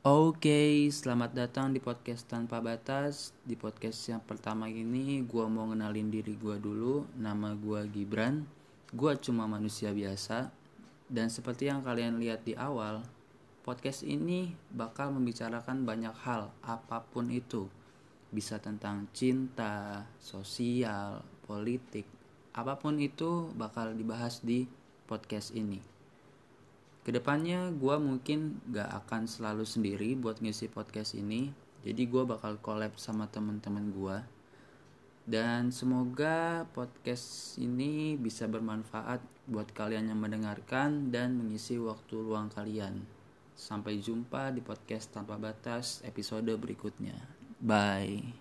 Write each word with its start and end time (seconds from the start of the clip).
Oke, 0.00 0.88
selamat 0.88 1.36
datang 1.36 1.76
di 1.76 1.76
podcast 1.76 2.24
tanpa 2.24 2.56
batas. 2.64 3.36
Di 3.44 3.52
podcast 3.52 4.00
yang 4.08 4.24
pertama 4.24 4.64
ini, 4.64 5.20
gue 5.28 5.44
mau 5.44 5.68
ngenalin 5.68 6.08
diri 6.08 6.40
gue 6.40 6.56
dulu. 6.56 7.04
Nama 7.20 7.52
gue 7.52 7.84
Gibran. 7.92 8.40
Gue 8.96 9.12
cuma 9.20 9.44
manusia 9.44 9.92
biasa. 9.92 10.48
Dan 11.04 11.28
seperti 11.28 11.68
yang 11.68 11.84
kalian 11.84 12.16
lihat 12.16 12.48
di 12.48 12.56
awal, 12.56 13.04
podcast 13.60 14.00
ini 14.00 14.56
bakal 14.72 15.12
membicarakan 15.12 15.84
banyak 15.84 16.16
hal, 16.24 16.48
apa 16.64 17.04
pun 17.04 17.28
itu. 17.28 17.68
Bisa 18.32 18.56
tentang 18.56 19.04
cinta, 19.12 20.08
sosial, 20.16 21.20
politik, 21.44 22.08
apa 22.56 22.80
pun 22.80 22.96
itu 22.96 23.52
bakal 23.52 23.92
dibahas 23.92 24.40
di 24.40 24.64
podcast 25.04 25.52
ini. 25.52 25.99
Ke 27.00 27.10
depannya 27.16 27.72
gue 27.72 27.96
mungkin 27.96 28.60
gak 28.68 29.06
akan 29.06 29.24
selalu 29.24 29.64
sendiri 29.64 30.12
buat 30.16 30.44
ngisi 30.44 30.68
podcast 30.68 31.16
ini. 31.16 31.48
Jadi 31.80 32.02
gue 32.04 32.22
bakal 32.28 32.60
collab 32.60 33.00
sama 33.00 33.24
teman-teman 33.32 33.88
gue. 33.88 34.18
Dan 35.24 35.72
semoga 35.72 36.68
podcast 36.76 37.56
ini 37.56 38.20
bisa 38.20 38.44
bermanfaat 38.50 39.22
buat 39.48 39.70
kalian 39.72 40.12
yang 40.12 40.20
mendengarkan 40.20 41.08
dan 41.08 41.40
mengisi 41.40 41.80
waktu 41.80 42.20
luang 42.20 42.52
kalian. 42.52 43.00
Sampai 43.56 44.00
jumpa 44.00 44.52
di 44.52 44.60
podcast 44.60 45.12
tanpa 45.12 45.40
batas 45.40 46.04
episode 46.04 46.52
berikutnya. 46.56 47.16
Bye. 47.60 48.32